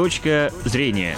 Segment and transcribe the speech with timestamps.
[0.00, 1.14] Точка зрения.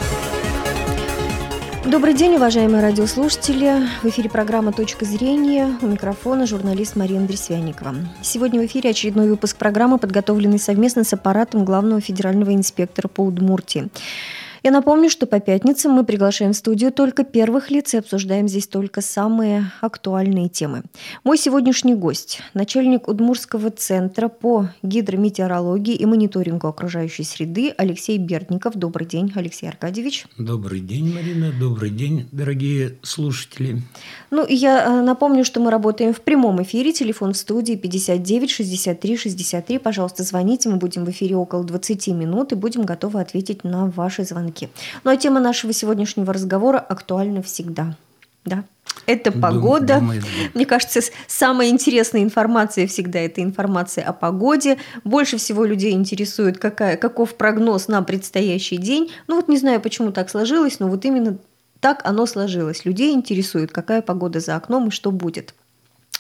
[1.87, 3.87] Добрый день, уважаемые радиослушатели.
[4.03, 5.79] В эфире программа «Точка зрения».
[5.83, 7.95] У микрофона журналист Марина Дресвяникова.
[8.23, 13.89] Сегодня в эфире очередной выпуск программы, подготовленный совместно с аппаратом главного федерального инспектора по Удмуртии.
[14.65, 18.69] Я напомню, что по пятницам мы приглашаем в студию только первых лиц и обсуждаем здесь
[18.69, 20.85] только самые актуальные темы.
[21.25, 28.77] Мой сегодняшний гость– начальник Удмурского центра по гидрометеорологии и мониторингу окружающей среды Алексей Бердников.
[28.77, 30.27] Добрый день, Алексей Аркадьевич.
[30.39, 31.51] Добрый день, Марина.
[31.59, 33.83] Добрый день, дорогие слушатели.
[34.31, 36.93] Ну и я э, напомню, что мы работаем в прямом эфире.
[36.93, 39.79] Телефон в студии 59 63 63.
[39.79, 40.69] Пожалуйста, звоните.
[40.69, 44.71] Мы будем в эфире около 20 минут и будем готовы ответить на ваши звонки рынке.
[45.05, 47.97] Ну а тема нашего сегодняшнего разговора актуальна всегда.
[48.45, 48.65] Да?
[49.07, 50.01] Это погода.
[50.01, 50.51] Думаю, думаю.
[50.55, 54.79] Мне кажется, самая интересная информация всегда это информация о погоде.
[55.05, 59.13] Больше всего людей интересует, какая, каков прогноз на предстоящий день.
[59.29, 61.39] Ну вот не знаю, почему так сложилось, но вот именно
[61.81, 62.85] так оно сложилось.
[62.85, 65.55] Людей интересует, какая погода за окном и что будет.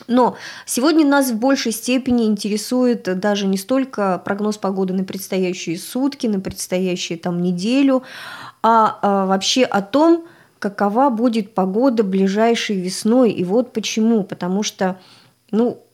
[0.06, 0.36] Но
[0.66, 6.40] сегодня нас в большей степени интересует даже не столько прогноз погоды на предстоящие сутки, на
[6.40, 8.02] предстоящую там неделю,
[8.62, 10.24] а, а вообще о том,
[10.58, 13.32] какова будет погода ближайшей весной.
[13.32, 14.22] И вот почему.
[14.22, 14.98] Потому что
[15.52, 15.84] ну,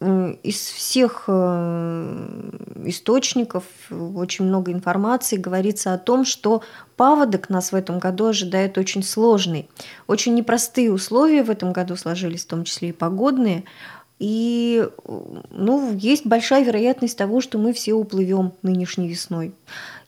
[0.45, 2.51] из всех э,
[2.85, 6.63] источников очень много информации говорится о том, что
[6.97, 9.69] паводок нас в этом году ожидает очень сложный.
[10.07, 13.65] Очень непростые условия в этом году сложились, в том числе и погодные.
[14.19, 14.85] И
[15.51, 19.55] ну, есть большая вероятность того, что мы все уплывем нынешней весной.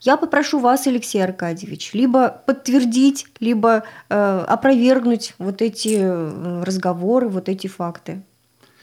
[0.00, 7.48] Я попрошу вас, Алексей Аркадьевич, либо подтвердить, либо э, опровергнуть вот эти э, разговоры, вот
[7.48, 8.22] эти факты.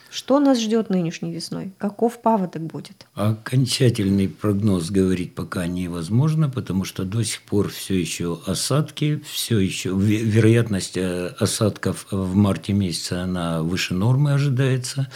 [0.10, 1.72] Что нас ждет нынешней весной?
[1.78, 3.06] Каков паводок будет?
[3.14, 9.90] Окончательный прогноз говорить пока невозможно, потому что до сих пор все еще осадки, все еще
[9.90, 15.08] вероятность э, осадков в марте месяце она выше нормы ожидается.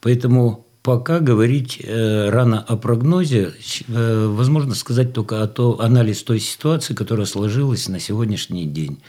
[0.00, 3.52] Поэтому пока говорить э, рано о прогнозе,
[3.88, 9.00] э, возможно сказать только о то, анализ той ситуации, которая сложилась на сегодняшний день.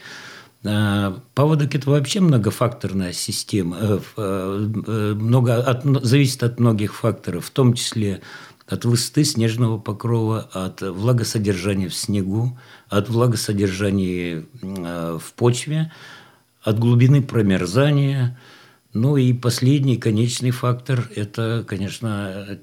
[0.62, 7.50] Э, паводок– это вообще многофакторная система, э, э, много от, зависит от многих факторов, в
[7.50, 8.20] том числе
[8.66, 15.92] от высоты снежного покрова, от влагосодержания в снегу, от влагосодержания в почве,
[16.62, 18.38] от глубины промерзания.
[18.92, 22.60] Ну и последний конечный фактор– это, конечно,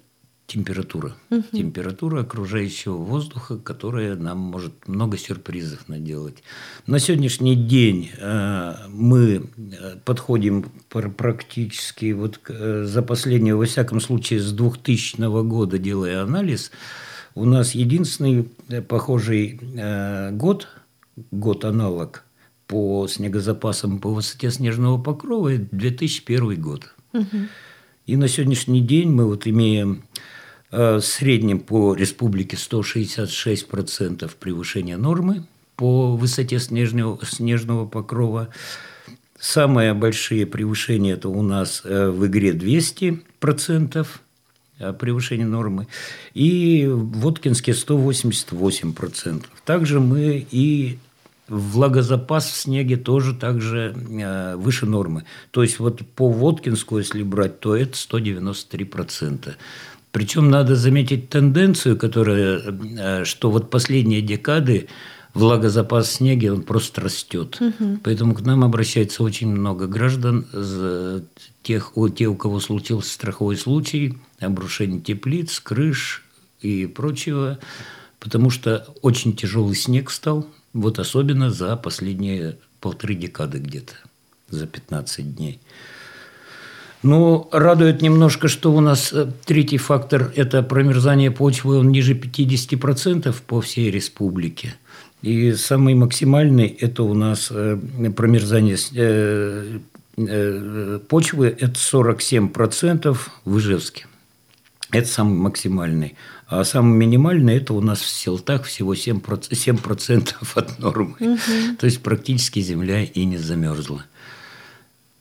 [0.48, 1.14] температура.
[1.30, 1.44] Угу.
[1.52, 6.42] Температура окружающего воздуха, которая нам может много сюрпризов наделать.
[6.88, 14.40] На сегодняшний день э, мы э, подходим практически вот э, за последние, во всяком случае,
[14.40, 16.72] с 2000 года, делая анализ,
[17.36, 18.50] у нас единственный
[18.88, 19.60] похожий
[20.32, 20.68] год,
[21.30, 22.24] год аналог
[22.66, 26.96] по снегозапасам по высоте снежного покрова– 2001 год.
[27.14, 27.38] Угу.
[28.08, 30.04] И на сегодняшний день мы вот имеем
[30.72, 35.46] в среднем по республике 166% превышения нормы
[35.78, 38.50] по высоте снежного, снежного покрова.
[39.40, 44.08] Самые большие превышения– это у нас э, в игре 200%
[44.80, 45.88] э, превышения нормы,
[46.34, 49.46] и в Воткинске 188%.
[49.64, 50.98] Также мы и
[51.48, 53.96] влагозапас в снеге тоже также
[54.58, 55.24] выше нормы.
[55.52, 59.54] То есть вот по Воткинску, если брать, то это 193%.
[60.18, 64.88] Причем надо заметить тенденцию, которая, э, что вот последние декады
[65.36, 67.62] влагозапас снега, он просто растет.
[67.62, 68.00] Угу.
[68.04, 70.48] Поэтому к нам обращается очень много граждан,
[71.62, 76.26] тех, у, те, у кого случился страховой случай, обрушение теплиц, крыш
[76.62, 77.60] и прочего,
[78.20, 83.94] потому что очень тяжелый снег стал, вот особенно за последние полторы декады где-то,
[84.50, 85.60] за 15 дней.
[87.04, 93.36] Ну, радует немножко, что у нас э, третий фактор– это промерзание почвы, он ниже 50%
[93.46, 94.74] по всей республике.
[95.22, 97.78] И самый максимальный– это у нас э,
[98.16, 99.80] промерзание э,
[101.08, 104.08] почвы– это 47% в Ижевске.
[104.92, 106.16] Это самый максимальный.
[106.48, 111.16] А самый минимальный– это у нас в селтах всего 7%, 7% от нормы.
[111.20, 111.78] Угу.
[111.80, 114.06] То есть практически земля и не замерзла.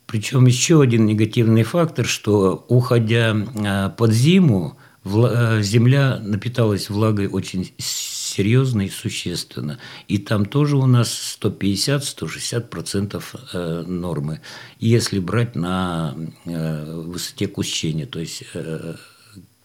[0.07, 7.73] Причем еще один негативный фактор, что уходя а, под зиму, э, земля напиталась влагой очень
[7.79, 9.79] серьезно и существенно.
[10.07, 14.41] И там тоже у нас 150-160% э, нормы,
[14.79, 16.15] если брать на
[16.45, 18.45] э, высоте кущения, то есть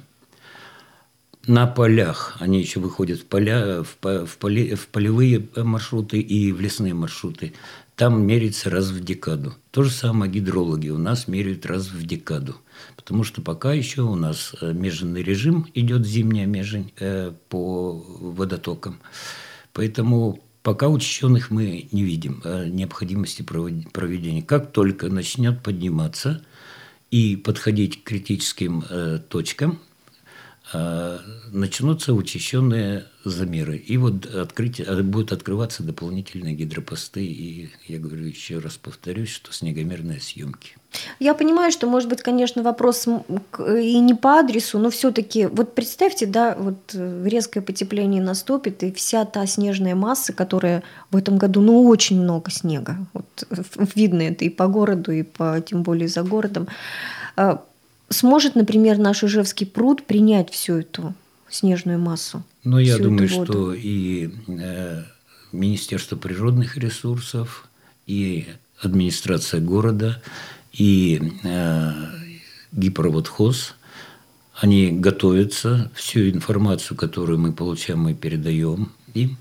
[1.46, 6.60] На полях, они еще выходят в поля, в, в, поле, в полевые маршруты и в
[6.60, 7.52] лесные маршруты
[7.96, 9.54] там меряется раз в декаду.
[9.70, 12.56] То же самое гидрологи у нас меряют раз в декаду.
[12.96, 19.00] Потому что пока еще у нас э, меженный режим идет зимняя межень э, по водотокам.
[19.72, 24.42] Поэтому пока учащенных мы не видим э, необходимости проведения.
[24.42, 26.44] Как только начнет подниматься
[27.10, 28.84] и подходить к критическим
[29.28, 29.78] точкам,
[30.72, 33.76] начнутся учащенные замеры.
[33.76, 37.24] И вот открытие, а, будут открываться дополнительные гидропосты.
[37.24, 40.76] И я говорю еще раз повторюсь, что снегомерные съемки.
[41.18, 46.26] Я понимаю, что, может быть, конечно, вопрос и не по адресу, но все-таки, вот представьте,
[46.26, 51.62] да, вот э, резкое потепление наступит, и вся та снежная масса, которая в этом году,
[51.62, 53.48] ну, очень много снега, вот
[53.94, 56.68] видно это и по городу, и по, тем более за городом,
[58.12, 61.14] сможет, например, наш Ижевский пруд принять всю эту
[61.48, 62.42] снежную массу?
[62.64, 65.02] Ну, я думаю, что и э,
[65.52, 67.68] Министерство природных ресурсов,
[68.06, 68.46] и
[68.80, 70.22] администрация города,
[70.72, 71.92] и э,
[72.72, 73.74] гиперводхоз,
[74.54, 79.38] они готовятся, всю информацию, которую мы получаем, мы передаем им.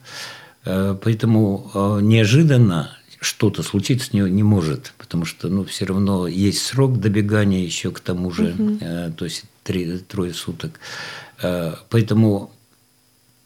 [0.65, 6.63] Э, поэтому э, неожиданно что-то случиться не, не может, потому что ну, все равно есть
[6.63, 8.77] срок добегания еще к тому же, угу.
[8.81, 10.79] э, то есть три, трое суток.
[11.41, 12.51] Э, поэтому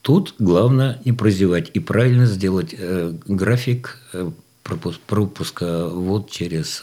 [0.01, 4.31] тут главное не прозевать и правильно сделать э, график э,
[4.65, 6.81] пропуска вод через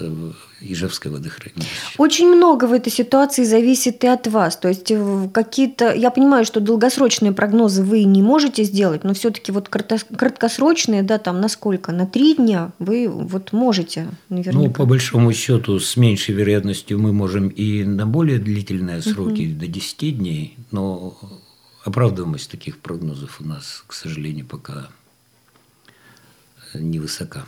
[0.61, 1.69] Ижевское водохранилище.
[1.99, 4.57] Очень много в этой ситуации зависит и от вас.
[4.57, 4.93] То есть
[5.33, 11.19] какие-то, я понимаю, что долгосрочные прогнозы вы не можете сделать, но все-таки вот краткосрочные, да,
[11.19, 14.59] там на сколько, на три дня вы вот можете, наверняка.
[14.59, 19.59] Ну, по большому счету, с меньшей вероятностью мы можем и на более длительные сроки, угу.
[19.59, 21.19] до 10 дней, но
[21.85, 24.89] оправдываемость таких прогнозов у нас, к сожалению, пока
[26.75, 27.45] невысока.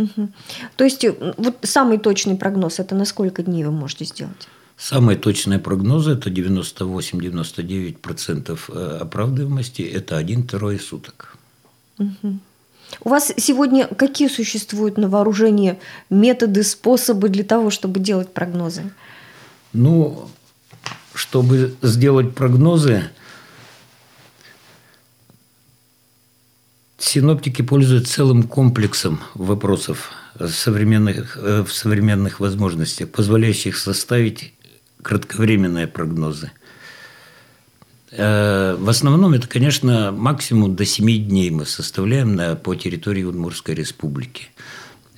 [0.00, 0.28] Угу.
[0.76, 4.48] То есть э, вот самый точный прогноз– это на сколько дней вы можете сделать?
[4.76, 11.36] Самые точные прогнозы– это 98-99% э, оправдываемости, это один-трое суток.
[11.98, 12.38] Угу.
[13.04, 15.78] У вас сегодня какие существуют на вооружении
[16.08, 18.90] методы, способы для того, чтобы делать прогнозы?
[19.72, 20.28] Ну,
[21.14, 23.04] чтобы сделать прогнозы,
[27.00, 34.52] Синоптики пользуются целым комплексом вопросов современных, э, в современных возможностях, позволяющих составить
[35.02, 36.52] кратковременные прогнозы.
[38.10, 43.74] Э, в основном это, конечно, максимум до 7 дней мы составляем на, по территории Удмуртской
[43.74, 44.48] республики.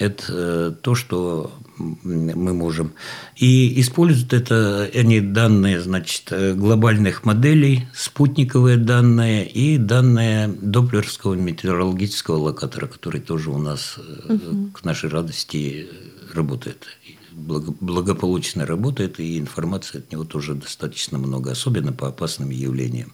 [0.03, 2.93] Это э, то, что мы можем.
[3.37, 12.87] И используют это они данные, значит, глобальных моделей, спутниковые данные и данные Доплерского метеорологического локатора,
[12.87, 14.71] который тоже у нас, угу.
[14.73, 15.89] к нашей радости,
[16.35, 16.87] работает.
[17.33, 23.13] благополучно работает, и информации от него тоже достаточно много, особенно по опасным явлениям.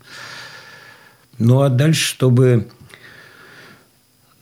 [1.38, 2.68] Ну а дальше, чтобы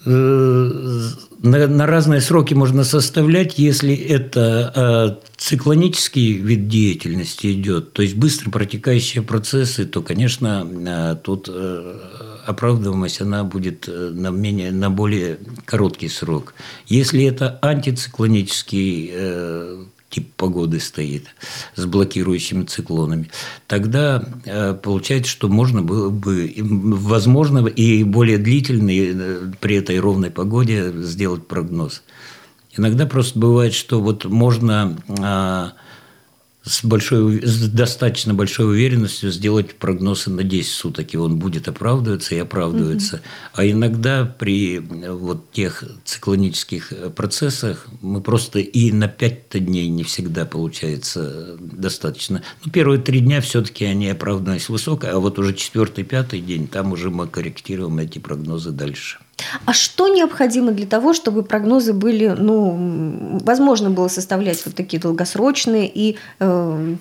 [0.05, 1.11] э,
[1.43, 8.17] на, на разные сроки можно составлять, если это э, циклонический вид деятельности идет, то есть
[8.17, 11.99] быстро протекающие процессы, то, конечно, э, тут э,
[12.47, 16.55] оправдываемость она будет э, на, менее, на более короткий срок.
[16.87, 21.27] Если это антициклонический э, тип погоды стоит
[21.75, 23.31] с блокирующими циклонами,
[23.67, 30.31] тогда э, получается, что можно было бы, возможно, и более длительный э, при этой ровной
[30.31, 32.03] погоде сделать прогноз.
[32.77, 35.73] Иногда просто бывает, что вот можно а,
[36.67, 42.35] с, большой, с достаточно большой уверенностью сделать прогнозы на 10 суток, и он будет оправдываться
[42.35, 43.17] и оправдываться.
[43.17, 43.23] Угу.
[43.55, 50.45] А иногда при вот тех циклонических процессах мы просто и на 5 дней не всегда
[50.45, 52.43] получается достаточно.
[52.65, 56.93] Ну, первые три дня все-таки они оправданность высокая, а вот уже четвертый, пятый день, там
[56.93, 59.19] уже мы корректируем эти прогнозы дальше.
[59.65, 65.91] А что необходимо для того, чтобы прогнозы были, ну, возможно было составлять вот такие долгосрочные
[65.93, 66.95] и, э,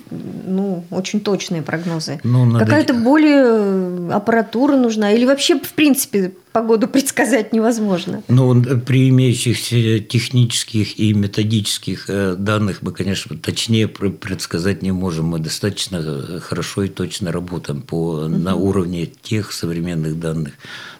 [0.45, 2.19] ну, очень точные прогнозы?
[2.23, 8.23] Ну, Какая-то более аппаратура нужна или вообще, в принципе, погоду предсказать невозможно.
[8.29, 15.25] Ну, при имеющихся технических и методических э, данных мы, конечно, точнее предсказать не можем.
[15.25, 18.27] Мы достаточно э, хорошо и точно работаем по, угу.
[18.29, 20.53] на уровне тех современных данных.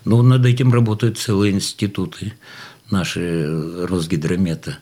[0.03, 2.33] Но над этим работают целые институты
[2.91, 4.77] наши э, Росгидромета.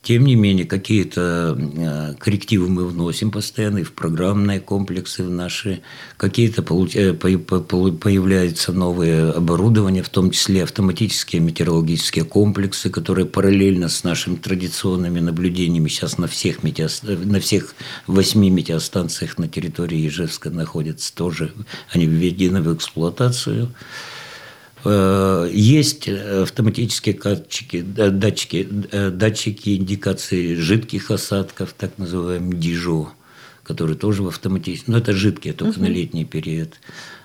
[0.00, 5.80] Тем не менее, какие-то э, коррективы мы вносим постоянно и в программные комплексы в наши.
[6.16, 14.36] Какие-то э, появляются новые оборудования, в том числе автоматические метеорологические комплексы, которые параллельно с нашими
[14.36, 16.86] традиционными наблюдениями сейчас на всех, метео...
[17.02, 17.74] на всех
[18.06, 21.52] восьми метеостанциях на территории Ижевска находятся тоже.
[21.90, 23.72] Они введены в эксплуатацию.
[24.88, 28.68] Э, есть автоматические датчики, датчики,
[29.10, 33.08] датчики индикации жидких осадков, так называемые ДИЖО,
[33.64, 35.86] которые тоже в автоматическом, но это жидкие, только угу.
[35.86, 36.74] на летний период.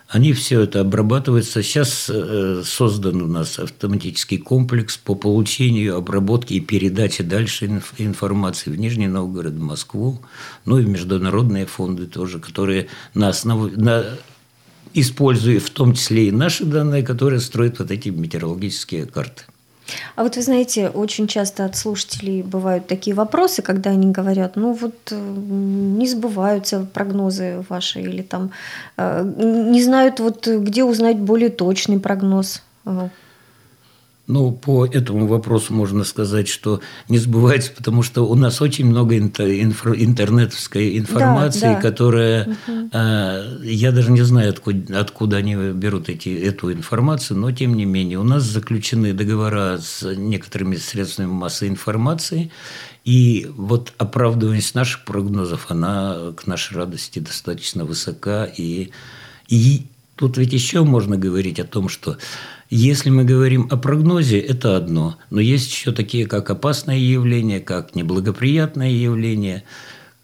[0.08, 1.64] Они все это обрабатываются.
[1.64, 8.76] Сейчас э, создан у нас автоматический комплекс по получению, обработке и передаче дальше информации в
[8.76, 10.20] Нижний Новгород, в Москву,
[10.66, 14.04] ну и в международные фонды тоже, которые на основе, на
[14.94, 19.44] используя в том числе и наши данные, которые строят вот эти метеорологические карты.
[20.16, 24.74] А вот вы знаете, очень часто от слушателей бывают такие вопросы, когда они говорят, ну
[24.74, 28.52] вот э, не сбываются прогнозы ваши или там
[28.98, 32.62] э, не знают вот где узнать более точный прогноз.
[34.32, 39.18] Ну, по этому вопросу можно сказать, что не сбывается, потому что у нас очень много
[39.18, 41.82] интернетовской информации, да, да.
[41.82, 42.90] которая, угу.
[43.62, 48.20] я даже не знаю, откуда, откуда они берут эти, эту информацию, но тем не менее
[48.20, 52.52] у нас заключены договора с некоторыми средствами массовой информации,
[53.04, 58.92] и вот оправдываемость наших прогнозов, она к нашей радости достаточно высока, и,
[59.50, 62.18] и тут ведь еще можно говорить о том, что
[62.72, 65.18] если мы говорим о прогнозе, это одно.
[65.30, 69.64] Но есть еще такие, как опасное явление, как неблагоприятное явление,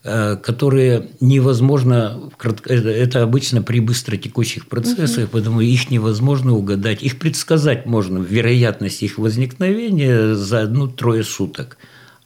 [0.05, 2.31] э, которые невозможно,
[2.65, 5.29] это обычно при быстротекущих процессах, угу.
[5.33, 7.03] поэтому их невозможно угадать.
[7.03, 11.77] Их предсказать можно, вероятность их возникновения за одну-трое суток.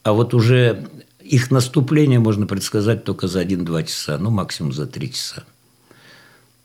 [0.03, 0.87] А вот уже
[1.19, 5.45] их наступление можно предсказать только за один-два часа, ну максимум за три часа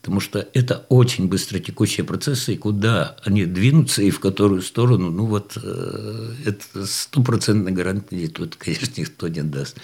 [0.07, 5.25] потому что это очень быстротекущие процессы, и куда они двинутся и в которую сторону, ну
[5.25, 9.75] вот э, это стопроцентной гарантии тут, конечно, никто не даст.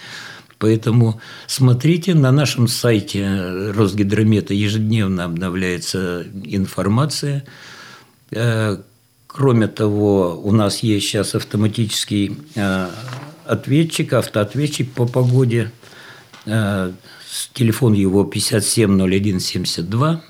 [0.58, 7.44] Поэтому смотрите, на нашем сайте Росгидромета ежедневно обновляется информация.
[8.30, 8.78] Э,
[9.26, 12.88] кроме того, у нас есть сейчас автоматический э,
[13.44, 15.70] ответчик, автоответчик по погоде
[17.52, 20.22] телефон его 570172.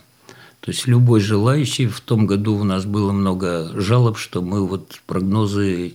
[0.65, 4.99] То есть любой желающий, в том году у нас было много жалоб, что мы вот
[5.07, 5.93] прогнозы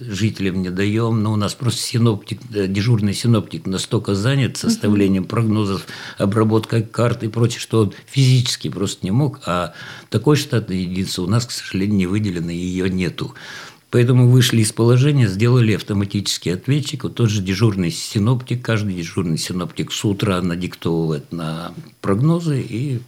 [0.00, 5.86] жителям не даем, но у нас просто синоптик, э, дежурный синоптик настолько занят составлением прогнозов,
[6.18, 9.74] обработкой карт и прочее, что он физически просто не мог, а
[10.08, 13.34] такой штатной единицы у нас, к сожалению, не выделено, ее нету.
[13.90, 17.02] Поэтому вышли из положения, сделали автоматический ответчик.
[17.02, 23.00] Вот тот же дежурный синоптик, каждый дежурный синоптик с утра надиктовывает на прогнозы и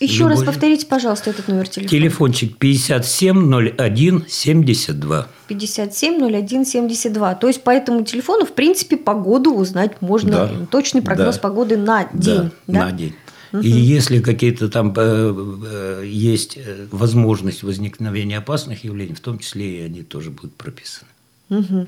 [0.00, 0.40] Еще Любовь.
[0.40, 1.88] раз повторите, пожалуйста, этот номер телефона.
[1.88, 5.26] Телефончик 570172.
[5.48, 7.34] 570172.
[7.36, 10.32] То есть по этому телефону, в принципе, погоду узнать можно.
[10.32, 10.50] Да.
[10.70, 11.40] Точный прогноз да.
[11.40, 12.34] погоды на день.
[12.34, 12.84] Да, да?
[12.84, 13.14] на день.
[13.62, 15.34] И если какие-то там э,
[15.66, 21.10] э, есть э, возможность возникновения опасных явлений, в том числе и они тоже будут прописаны.
[21.50, 21.86] Угу.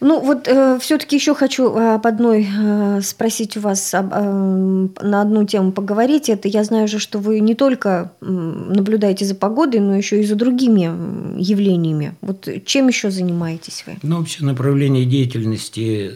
[0.00, 5.22] Ну вот э, все-таки еще хочу об одной э, спросить у вас об, э, на
[5.22, 6.28] одну тему поговорить.
[6.28, 10.34] Это я знаю же, что вы не только наблюдаете за погодой, но еще и за
[10.34, 12.14] другими явлениями.
[12.20, 13.96] Вот чем еще занимаетесь вы?
[14.02, 16.12] Ну вообще направление деятельности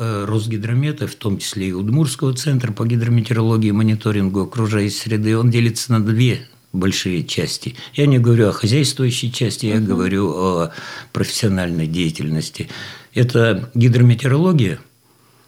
[0.00, 5.92] Росгидромета, в том числе и Удмурского центра по гидрометеорологии и мониторингу окружающей среды, он делится
[5.92, 7.76] на две большие части.
[7.94, 10.72] Я не говорю о хозяйствующей части, я говорю о
[11.12, 12.68] профессиональной деятельности.
[13.14, 14.78] Это гидрометеорология,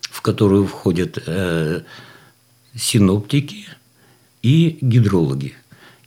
[0.02, 1.82] в которую входят э,
[2.74, 3.66] синоптики
[4.42, 5.54] и гидрологи.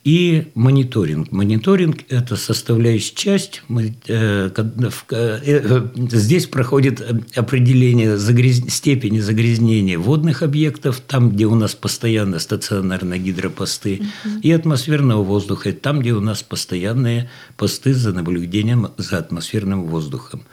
[0.06, 1.32] И мониторинг.
[1.32, 3.62] Мониторинг– это составляющая часть.
[4.06, 7.02] Э, э, э, здесь проходит
[7.34, 8.58] определение загряз...
[8.68, 14.38] степени загрязнения водных объектов, там, где у нас постоянно стационарные гидропосты, угу.
[14.42, 20.44] и атмосферного воздуха, там, где у нас постоянные посты за наблюдением за атмосферным воздухом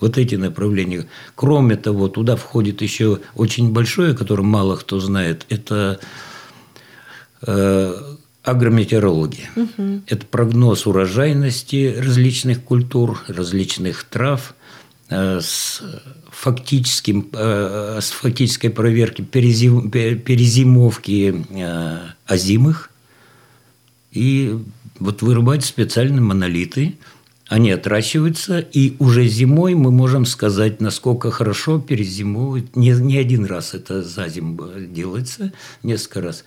[0.00, 1.06] вот эти направления.
[1.34, 6.00] Кроме того, туда входит еще очень большое, о котором мало кто знает, это
[8.46, 9.50] агрометеорология.
[9.56, 10.02] Угу.
[10.06, 14.54] Это прогноз урожайности различных культур, различных трав
[15.08, 15.82] э, с
[16.30, 22.90] фактическим, э, с фактической проверки перезим, перезимовки э, озимых.
[24.12, 24.56] И
[24.98, 26.96] вот вырубать специальные монолиты–
[27.48, 32.74] они отращиваются, и уже зимой мы можем сказать, насколько хорошо перезимуют.
[32.74, 35.52] Не, не один раз это за зиму делается,
[35.84, 36.44] несколько раз.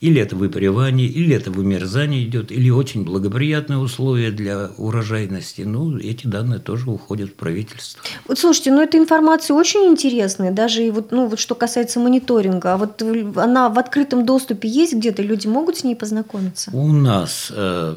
[0.00, 5.62] Или это выпаривание, или это вымерзание идет, или очень благоприятные условия для урожайности.
[5.62, 8.02] Ну, эти данные тоже уходят в правительство.
[8.28, 12.74] Вот слушайте, ну эта информация очень интересная, даже и вот, ну, вот что касается мониторинга.
[12.74, 13.02] А вот
[13.36, 16.70] она в открытом доступе есть где-то, люди могут с ней познакомиться?
[16.74, 17.96] У нас э,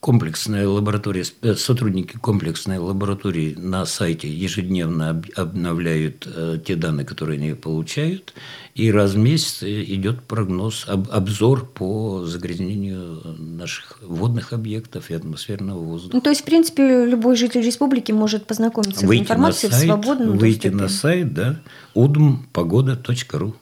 [0.00, 7.54] комплексная лаборатория, э, сотрудники комплексной лаборатории на сайте ежедневно обновляют э, те данные, которые они
[7.54, 8.34] получают,
[8.74, 16.16] и раз в месяц идет прогноз, обзор по загрязнению наших водных объектов и атмосферного воздуха.
[16.16, 19.86] Ну, то есть, в принципе, любой житель республики может познакомиться выйти с информацией сайт, в
[19.86, 20.76] свободном Выйти доступе.
[20.76, 21.60] на сайт, да,
[21.94, 23.54] udmpогода.ру.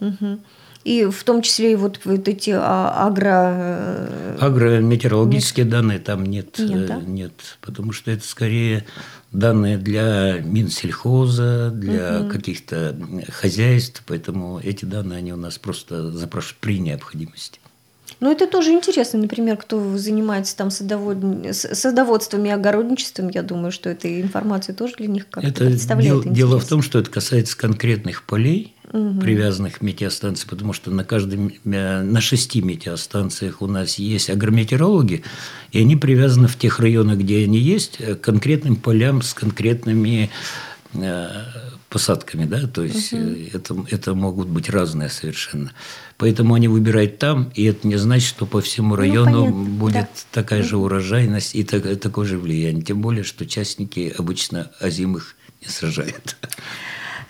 [0.00, 0.38] Угу.
[0.84, 3.52] И в том числе и вот, вот эти а, агро...
[3.54, 5.72] Э, Агрометеорологические нет.
[5.72, 6.58] данные там нет.
[6.58, 7.00] Нет, э, да?
[7.00, 8.84] нет, потому что это скорее
[9.30, 12.30] данные для Минсельхоза, для угу.
[12.30, 12.96] каких-то
[13.30, 17.60] хозяйств, поэтому эти данные, они у нас просто запрашивают при необходимости.
[18.20, 21.18] Ну, это тоже интересно, например, кто занимается там садовод...
[21.52, 26.32] садоводством и огородничеством, я думаю, что эта информация тоже для них как-то это представляет дел...
[26.32, 29.20] Дело в том, что это касается конкретных полей, угу.
[29.20, 35.22] привязанных к метеостанции, потому что на, каждом, э, на шести метеостанциях у нас есть агрометеорологи,
[35.70, 40.30] и они привязаны в тех районах, где они есть, к конкретным полям с конкретными
[40.94, 41.28] э,
[41.88, 43.34] посадками, да, то есть угу.
[43.52, 45.72] это, это могут быть разные совершенно.
[46.16, 49.94] Поэтому они выбирают там, и это не значит, что по всему ну, району ну, будет
[49.94, 50.08] да.
[50.30, 52.82] такая же урожайность и так, такое же влияние.
[52.82, 56.36] Тем более, что частники обычно озимых не сражают.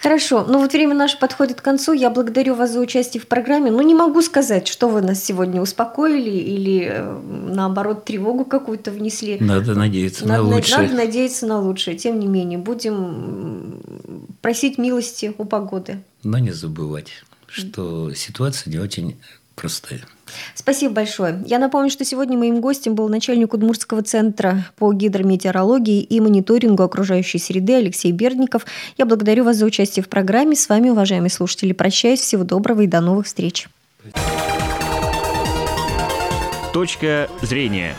[0.02, 0.44] Хорошо.
[0.48, 1.92] Ну вот время наше подходит к концу.
[1.92, 3.70] Я благодарю вас за участие в программе.
[3.70, 9.38] Но не могу сказать, что вы нас сегодня успокоили или э, наоборот тревогу какую-то внесли.
[9.38, 10.78] Надо надеяться надо, на лучшее.
[10.78, 11.96] Надо надеяться на лучшее.
[11.96, 13.80] Тем не менее, будем
[14.40, 16.02] просить милости у погоды.
[16.24, 19.20] Но не забывать, что ситуация не очень
[19.54, 20.00] простая.
[20.54, 21.42] Спасибо большое.
[21.46, 27.38] Я напомню, что сегодня моим гостем был начальник Удмуртского центра по гидрометеорологии и мониторингу окружающей
[27.38, 28.66] среды Алексей Бердников.
[28.96, 30.56] Я благодарю вас за участие в программе.
[30.56, 32.20] С вами, уважаемые слушатели, прощаюсь.
[32.20, 33.68] Всего доброго и до новых встреч.
[36.72, 37.94] Точка зрения.